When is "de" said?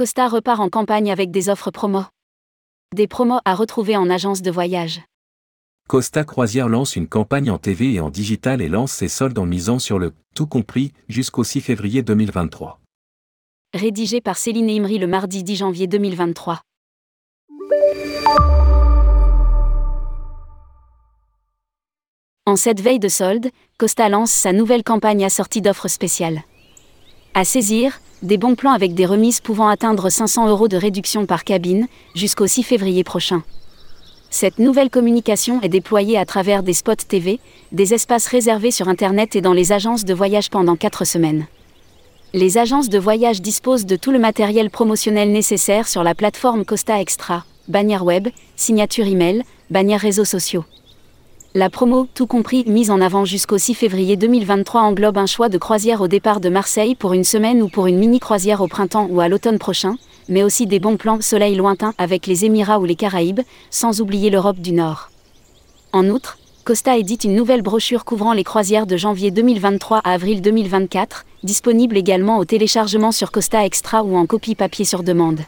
4.40-4.50, 23.00-23.08, 30.68-30.76, 40.04-40.14, 42.88-42.98, 43.86-43.96, 55.48-55.58, 56.38-56.48, 68.86-68.96